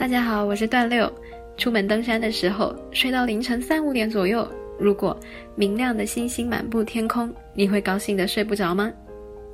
[0.00, 1.12] 大家好，我是段六。
[1.58, 5.14] 出门登山的时候，睡到凌晨三五点左右，如果
[5.54, 8.90] 明亮的星星满布天空，你会高兴的睡不着吗？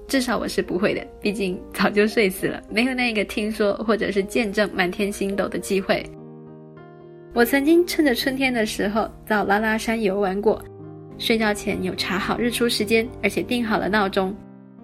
[0.07, 6.01] 至少我是不会的，毕竟早就睡死了，没有那个听说或者是见证满天星斗的机会。
[7.35, 10.65] 我曾经趁着春天的时候到拉拉山游玩过，
[11.19, 14.33] 睡觉前有查好日出时间，而且定好了闹钟。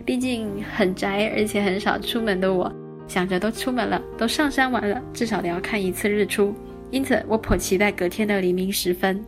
[0.04, 2.70] 毕竟很宅，而且很少出门的我。
[3.12, 6.54] 想着都出门了，都上山玩了，至少得要看一次日出，
[6.90, 9.22] 因此我颇期待隔天的黎明时分。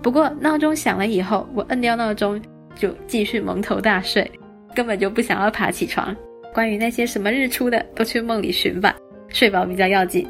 [0.00, 2.40] 不过闹钟响了以后，我摁掉闹钟
[2.76, 4.30] 就继续蒙头大睡，
[4.76, 6.16] 根本就不想要爬起床。
[6.54, 8.94] 关于那些什么日出的，都去梦里寻吧，
[9.28, 10.24] 睡饱比较要紧。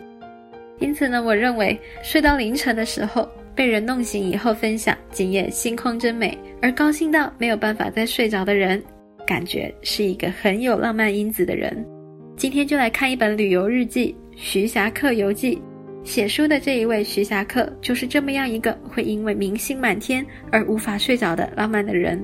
[0.79, 8.83] 因此呢，我认为睡到凌晨的时候被人弄醒以后分享今夜星空真美，而高兴到没有办法再睡着的人，
[9.27, 11.87] 感觉是一个很有浪漫因子的人。
[12.37, 15.57] 今天就来看一本旅游日记《徐霞客游记》。
[16.05, 22.23] 写书的这一位徐霞客，就是这么样一个会因为明星满天而无法睡着的浪漫的人。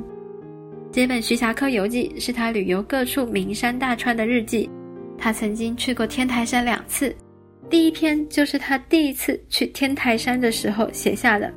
[0.92, 4.68] 这本《徐霞客游记》是他旅游各处名山大川的日记。
[5.16, 7.14] 他曾经去过天台山两次，
[7.70, 11.50] 第一篇就是他第一次去天台山的时候写下的。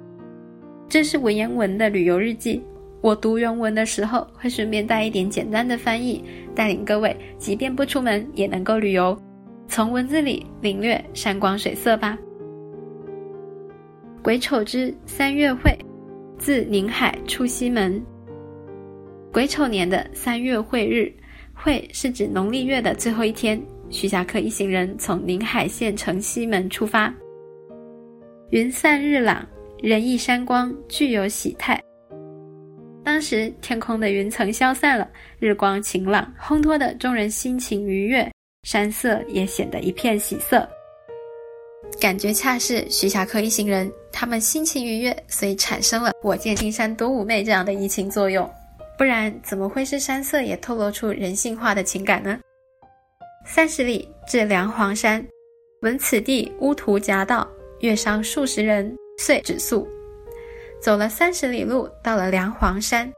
[0.87, 2.63] 这是文言文的旅游日记。
[3.05, 6.23] 我读原文的时候，会顺便带一点简单的翻译，
[6.55, 9.15] 带领各位即便不出门也能够旅游，
[9.67, 12.17] 从文字里领略山光水色吧。
[14.23, 15.77] 癸丑之三月会，
[16.39, 18.03] 自宁海出西门。
[19.31, 21.13] 癸丑年的三月会日，
[21.53, 23.61] 会是指农历月的最后一天。
[23.91, 27.13] 徐霞客一行人从宁海县城西门出发。
[28.49, 29.47] 云散日朗，
[29.77, 31.79] 人意山光，具有喜态。
[33.05, 38.29] 当时天空的云层消散了，日光晴朗，烘托的众人心情愉悦，
[38.63, 40.67] 山色也显得一片喜色。
[42.01, 48.51] 感觉恰是徐霞客一行人，他们心情愉悦，所以产生了“我见青山多妩媚”这样的移情作用。
[48.97, 52.39] 不然怎么会是山色也透露出人性化的情感呢？
[53.45, 55.23] 三十里至梁皇山，
[55.83, 57.47] 闻此地乌涂夹道，
[57.81, 59.87] 越伤数十人，遂止宿。
[60.85, 63.11] 走了三十里路，到了梁皇山。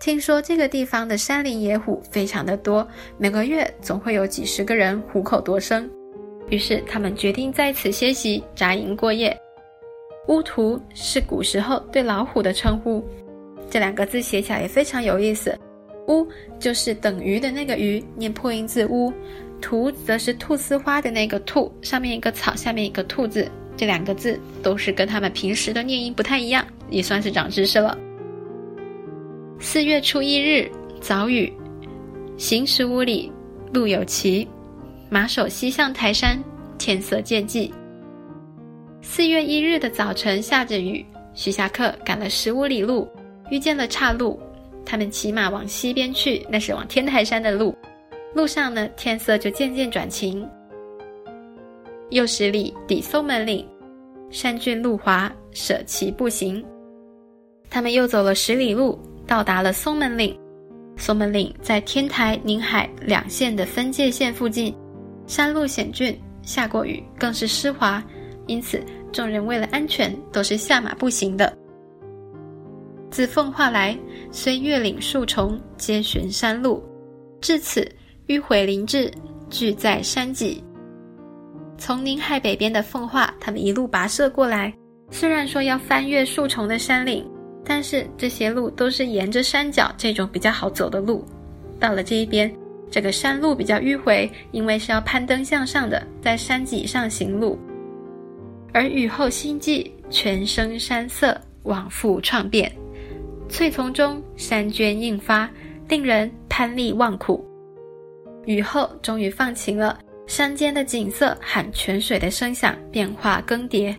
[0.00, 2.88] 听说这个地方的山林野虎非常的多，
[3.18, 5.86] 每个月总会有几十个人虎口夺生。
[6.48, 9.38] 于是他们决定在此歇息，扎营过夜。
[10.28, 13.06] 乌图是古时候对老虎的称呼，
[13.68, 15.54] 这两个字写起来也非常有意思。
[16.08, 16.26] 乌
[16.58, 19.12] 就是等于的那个鱼，念破音字乌；
[19.60, 23.46] 图则是菟丝花的那个兔，上面一个草，下面一个兔字。
[23.76, 27.96] 这两个字都是跟他们平时的念音不太一样，也算是长知识了。
[29.58, 30.70] 四月初一日
[31.00, 31.52] 早雨，
[32.36, 33.30] 行十五里，
[33.72, 34.48] 路有奇，
[35.08, 36.42] 马首西向台山，
[36.78, 37.70] 天色渐霁。
[39.02, 43.08] 四月一日的早晨下着雨，徐霞客赶了十五里路，
[43.50, 44.40] 遇见了岔路，
[44.84, 47.76] 他们骑马往西边去，那是往天台山的路。
[48.34, 50.46] 路上呢，天色就渐渐转晴。
[52.10, 53.66] 又十里抵松门岭，
[54.30, 56.64] 山峻路滑，舍其步行。
[57.70, 60.36] 他们又走了十里路，到达了松门岭。
[60.96, 64.74] 松门岭在天台、宁海两县的分界线附近，
[65.26, 68.02] 山路险峻，下过雨更是湿滑，
[68.46, 68.82] 因此
[69.12, 71.56] 众人为了安全，都是下马步行的。
[73.10, 73.96] 自奉化来，
[74.30, 76.84] 虽越岭数重，皆寻山路。
[77.40, 77.88] 至此，
[78.26, 79.10] 迂回林志，
[79.48, 80.62] 俱在山脊。
[81.78, 84.72] 从宁海北边的奉化，他们一路跋涉过来。
[85.10, 87.26] 虽然说要翻越数重的山岭，
[87.70, 91.24] 但是这些路都是沿着山脚这种比较好走的路。
[91.78, 92.52] 到了这一边，
[92.90, 97.56] 这个山路比较迂回，因为是要攀登向上的，在山脊上行路。
[98.72, 102.72] 而雨后心悸，全生山色，往复创变。
[103.48, 105.48] 翠丛中山鹃映发，
[105.88, 107.48] 令人攀立望苦。
[108.46, 109.96] 雨后终于放晴了。
[110.26, 113.94] 山间的景色和泉水的声响变化更迭，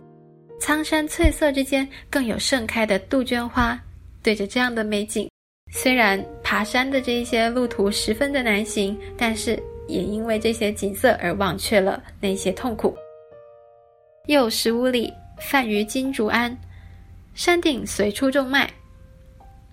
[0.64, 3.76] 苍山翠色之间更有盛开的杜鹃花。
[4.22, 5.28] 对着这样的美景，
[5.72, 12.96] 虽然爬山的这一些路途十分的难行，但是也因为这些景色而忘却了那些痛苦。
[14.28, 16.56] 又十五里，泛于金竹庵，
[17.34, 18.70] 山顶随处种麦。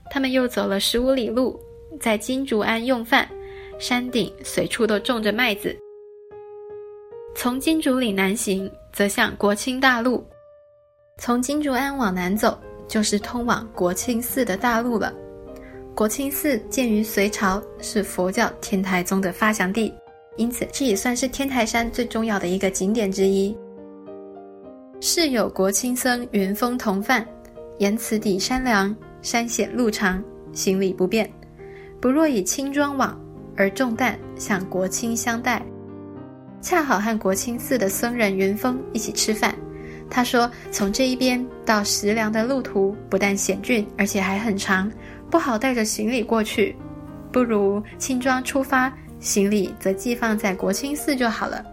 [0.10, 1.60] 他们又走了十五里路，
[2.00, 3.30] 在金竹庵用饭，
[3.78, 5.78] 山顶随处都种着麦子。
[7.36, 10.20] 从金竹岭南行，则向国清大路；
[11.20, 12.58] 从金竹庵往南走，
[12.88, 15.14] 就是通往国清寺的大路了。
[15.94, 19.94] 国清寺建于隋朝，是佛教天台宗的发祥地，
[20.38, 23.56] 因此这也算是天台山最重要的一个景点之一。
[25.02, 27.28] 世有国清僧云峰同饭，
[27.80, 30.24] 言此底山凉，山险路长，
[30.54, 31.30] 行李不便。
[32.00, 33.20] 不若以轻装往，
[33.58, 35.62] 而重担向国清相待。
[36.62, 39.54] 恰好和国清寺的僧人云峰一起吃饭。
[40.10, 44.92] 他说：“从这一边到石梁的路途不但险峻，而且还很长，
[45.30, 46.76] 不好带着行李过去。
[47.32, 51.64] 不如轻装出发，行李则寄放在国清寺就好了。”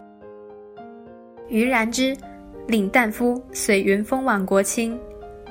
[1.48, 2.16] 于然之。
[2.68, 4.98] 领旦夫随云峰往国清，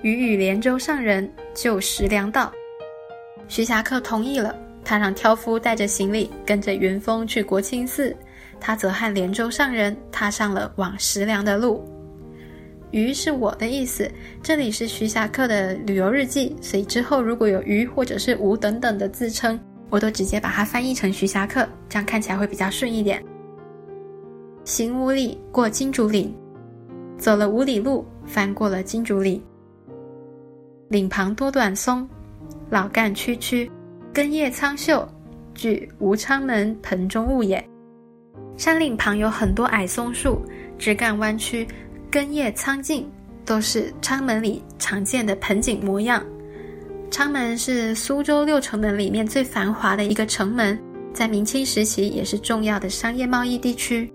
[0.01, 2.51] 与与连州上人就石梁道。
[3.47, 4.53] 徐霞客同意了，
[4.83, 8.13] 他让挑夫带着行李跟着云峰去国清寺，
[8.59, 11.89] 他则和连州上人踏上了往石梁的路。
[12.95, 14.09] 鱼是我的意思，
[14.41, 19.59] 这里是徐霞客的旅游日记，所以之后如果有鱼或者是吴等等的自称，
[19.89, 23.21] 我都直接把它翻译成徐霞客，这样看起来会比较顺一点。
[24.63, 26.33] 行五里过金竹岭。
[27.17, 29.43] 走了五里路，翻过了金竹岭。
[30.87, 32.07] 岭旁多短松，
[32.69, 33.69] 老干曲曲，
[34.13, 35.05] 根叶苍秀，
[35.53, 37.61] 据吴昌门盆中物也。
[38.55, 40.41] 山岭旁有很多矮松树，
[40.77, 41.67] 枝干弯曲，
[42.15, 43.05] 根叶苍劲，
[43.43, 46.25] 都是昌门里常见的盆景模样。
[47.11, 50.81] 昌门是苏州六城门里面最繁华的一个城门，
[51.13, 54.09] 在明清时期也是重要的商业贸易地区。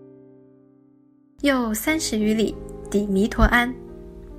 [1.43, 2.57] 又三十余里。
[2.91, 3.73] 抵弥陀庵，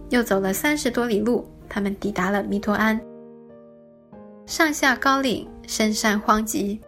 [0.09, 2.99] 又走了三十多里路，他们抵达了弥陀庵。
[4.47, 6.79] 上下高岭，深山荒瘠，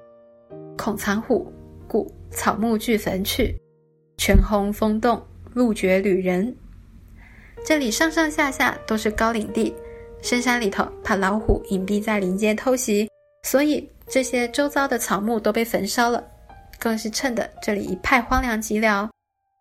[0.75, 1.53] 恐藏虎，
[1.87, 3.55] 故草木俱焚去。
[4.17, 5.21] 泉轰风动，
[5.53, 6.53] 路绝旅人。
[7.65, 9.73] 这里上上下下都是高岭地，
[10.21, 13.09] 深山里头怕老虎隐蔽在林间偷袭，
[13.43, 16.23] 所以这些周遭的草木都被焚烧了，
[16.77, 19.09] 更是衬得这里一派荒凉寂寥。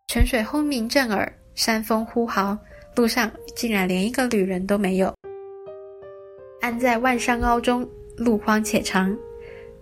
[0.09, 1.33] 泉水轰鸣震耳。
[1.55, 2.57] 山风呼号，
[2.97, 5.15] 路上竟然连一个旅人都没有。
[6.63, 9.15] 安在万山凹中，路荒且长，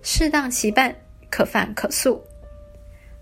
[0.02, 0.92] 适当其伴，
[1.30, 2.20] 可饭可宿。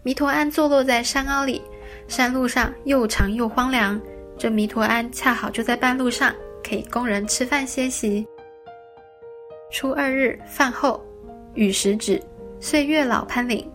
[0.03, 1.61] 弥陀庵坐落在山凹里，
[2.09, 4.01] 山路上又长又荒凉。
[4.39, 6.33] 这弥陀庵恰好就在半路上，
[6.63, 8.27] 可以供人吃饭歇息。
[9.73, 11.05] 初二日饭后，
[11.55, 12.23] 雨时止，
[12.61, 13.69] 岁月老攀岭，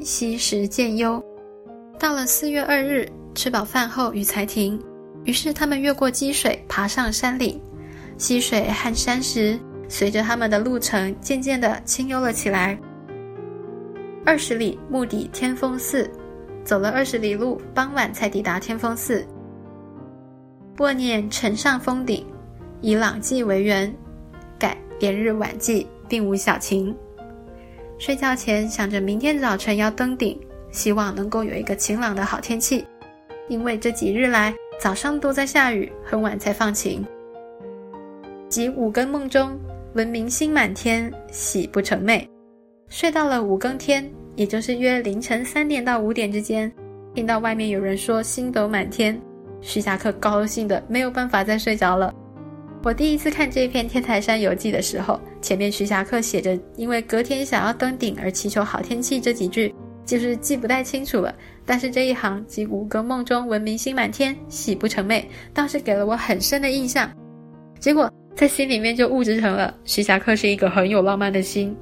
[0.00, 1.22] 溪时渐幽。
[1.98, 3.08] 到了四月二日。
[3.36, 4.82] 吃饱饭后，雨才停。
[5.24, 7.60] 于是他们越过积水，爬上山岭。
[8.16, 9.60] 溪水和山石
[9.90, 12.78] 随着他们的路程，渐渐地清幽了起来。
[14.24, 16.10] 二十里，目的天峰寺。
[16.64, 19.22] 走了二十里路，傍晚才抵达天峰寺。
[20.78, 22.22] 默念城上峰顶，
[22.82, 23.90] 以朗记为缘，
[24.58, 26.94] 改连日晚祭，并无小晴。
[27.98, 30.38] 睡觉前想着明天早晨要登顶，
[30.70, 32.84] 希望能够有一个晴朗的好天气。
[33.48, 37.02] 因为这几日来早上都在下雨，很晚才放晴。
[38.50, 39.58] 即五更梦中，
[39.94, 42.26] 闻明星满天，喜不成寐。
[42.88, 46.70] 睡到了五更天，也就是约凌晨三点到五点之间，
[47.14, 49.18] 听到外面有人说星斗满天，
[49.60, 52.14] 徐霞客高兴的没有办法再睡着了。
[52.82, 59.74] 我第一次看这篇《天台山游记》的时候，前面徐霞客写着因为隔天想要登顶而祈求好天气这几句。
[60.04, 67.10] 就是记不太清楚了，但是这一行即五更梦中闻明星满天，喜不成寐，倒是给了我很深的印象。
[67.80, 71.76] 结果在心里面就物质成了徐霞客是一个很有浪漫的心，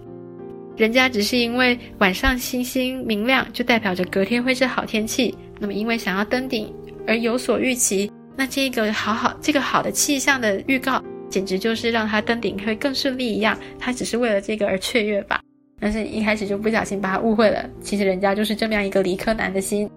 [0.75, 5.37] 人家只是因为晚上星星明亮，就代表着隔天会是好天气。
[5.61, 6.73] 那么因为想要登顶
[7.07, 13.59] 而有所预期，那这个好好这个好的气象的预告，简直就是让他登顶会更顺利一样。
[13.79, 15.41] 他只是为了这个而雀跃吧。
[15.81, 19.91] 但是一开始就不小心把他误会了，其实人家就是这么样一个理科男的心。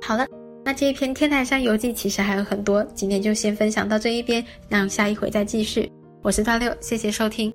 [0.00, 0.26] 好了，
[0.64, 5.90] 那这一篇《天台山游记》其实还有很多，今天就先分享到这一边，让下一回再继续。
[6.22, 7.52] 我是大六，谢谢收听。